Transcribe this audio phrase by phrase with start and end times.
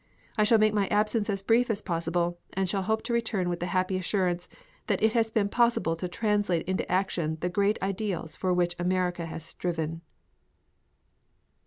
[0.35, 3.59] I shall make my absence as brief as possible and shall hope to return with
[3.59, 4.49] the happy assurance
[4.87, 9.27] that it has been possible to translate into action the great ideals for which America
[9.27, 10.01] has striven."